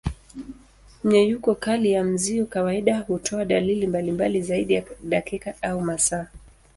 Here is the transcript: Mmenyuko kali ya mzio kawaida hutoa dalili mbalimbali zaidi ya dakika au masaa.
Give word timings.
Mmenyuko 1.03 1.55
kali 1.55 1.91
ya 1.91 2.03
mzio 2.03 2.45
kawaida 2.45 2.99
hutoa 2.99 3.45
dalili 3.45 3.87
mbalimbali 3.87 4.41
zaidi 4.41 4.73
ya 4.73 4.83
dakika 5.03 5.53
au 5.61 5.81
masaa. 5.81 6.27